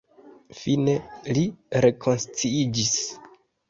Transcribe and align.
Fine 0.59 0.95
li 1.37 1.45
rekonsciiĝis. 1.89 3.01